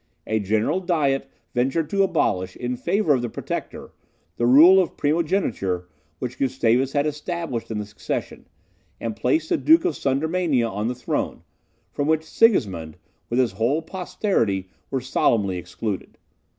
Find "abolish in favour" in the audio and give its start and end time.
2.01-3.13